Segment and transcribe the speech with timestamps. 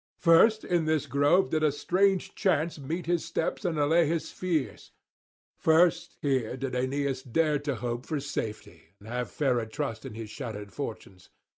[0.17, 4.89] First in this grove did a strange chance meet his steps and allay his fears;
[5.59, 10.31] first here did Aeneas dare to hope for safety and have fairer trust in his
[10.31, 11.29] shattered fortunes.